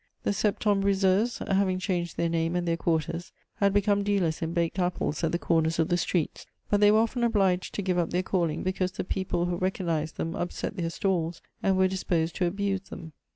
The 0.23 0.31
Septembriseurs, 0.31 1.47
having 1.47 1.77
changed 1.77 2.17
their 2.17 2.27
name 2.27 2.55
and 2.55 2.67
their 2.67 2.75
quarters, 2.75 3.31
had 3.57 3.71
become 3.71 4.01
dealers 4.01 4.41
in 4.41 4.51
baked 4.51 4.79
apples 4.79 5.23
at 5.23 5.31
the 5.31 5.37
comers 5.37 5.77
of 5.77 5.89
the 5.89 5.95
streets; 5.95 6.47
but 6.71 6.79
they 6.79 6.89
were 6.89 6.97
often 6.97 7.23
obliged 7.23 7.75
to 7.75 7.83
give 7.83 7.99
up 7.99 8.09
their 8.09 8.23
calling, 8.23 8.63
because 8.63 8.93
the 8.93 9.03
people, 9.03 9.45
who 9.45 9.59
recog 9.59 9.85
nised 9.85 10.15
them, 10.15 10.33
upset 10.35 10.75
their 10.75 10.89
stalls, 10.89 11.39
and 11.61 11.77
were 11.77 11.87
disposed 11.87 12.35
to 12.37 12.47
abuse 12.47 12.81
them. 12.89 13.13